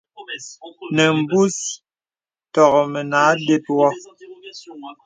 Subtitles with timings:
[0.95, 1.57] Nə̀ bùs
[2.53, 3.87] tōk mə a dəp wɔ.